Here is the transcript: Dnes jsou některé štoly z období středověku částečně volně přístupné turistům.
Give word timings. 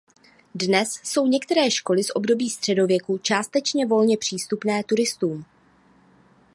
Dnes 0.55 0.93
jsou 1.03 1.27
některé 1.27 1.71
štoly 1.71 2.03
z 2.03 2.09
období 2.15 2.49
středověku 2.49 3.17
částečně 3.17 3.85
volně 3.85 4.17
přístupné 4.17 4.83
turistům. 4.83 5.45